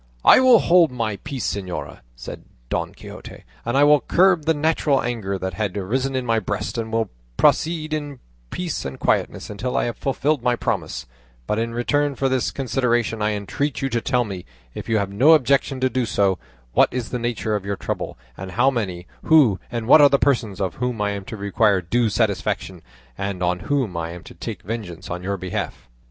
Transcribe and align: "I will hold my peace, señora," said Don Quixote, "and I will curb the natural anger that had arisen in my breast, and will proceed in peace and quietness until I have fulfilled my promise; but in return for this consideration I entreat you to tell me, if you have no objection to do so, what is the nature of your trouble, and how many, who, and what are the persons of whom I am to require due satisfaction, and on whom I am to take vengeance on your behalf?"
"I 0.25 0.39
will 0.39 0.57
hold 0.57 0.89
my 0.91 1.17
peace, 1.17 1.53
señora," 1.53 1.99
said 2.15 2.41
Don 2.71 2.91
Quixote, 2.91 3.43
"and 3.63 3.77
I 3.77 3.83
will 3.83 4.01
curb 4.01 4.45
the 4.45 4.53
natural 4.55 4.99
anger 4.99 5.37
that 5.37 5.53
had 5.53 5.77
arisen 5.77 6.15
in 6.15 6.25
my 6.25 6.39
breast, 6.39 6.75
and 6.79 6.91
will 6.91 7.11
proceed 7.37 7.93
in 7.93 8.17
peace 8.49 8.83
and 8.83 8.99
quietness 8.99 9.51
until 9.51 9.77
I 9.77 9.83
have 9.83 9.95
fulfilled 9.95 10.41
my 10.41 10.55
promise; 10.55 11.05
but 11.45 11.59
in 11.59 11.75
return 11.75 12.15
for 12.15 12.29
this 12.29 12.49
consideration 12.49 13.21
I 13.21 13.33
entreat 13.33 13.83
you 13.83 13.89
to 13.89 14.01
tell 14.01 14.23
me, 14.23 14.43
if 14.73 14.89
you 14.89 14.97
have 14.97 15.11
no 15.11 15.33
objection 15.33 15.79
to 15.81 15.87
do 15.91 16.07
so, 16.07 16.39
what 16.73 16.91
is 16.91 17.09
the 17.09 17.19
nature 17.19 17.55
of 17.55 17.63
your 17.63 17.75
trouble, 17.77 18.17
and 18.35 18.53
how 18.53 18.71
many, 18.71 19.05
who, 19.25 19.59
and 19.71 19.87
what 19.87 20.01
are 20.01 20.09
the 20.09 20.17
persons 20.17 20.59
of 20.59 20.77
whom 20.81 20.99
I 20.99 21.11
am 21.11 21.25
to 21.25 21.37
require 21.37 21.79
due 21.79 22.09
satisfaction, 22.09 22.81
and 23.19 23.43
on 23.43 23.59
whom 23.69 23.95
I 23.95 24.13
am 24.13 24.23
to 24.23 24.33
take 24.33 24.63
vengeance 24.63 25.11
on 25.11 25.21
your 25.21 25.37
behalf?" 25.37 25.87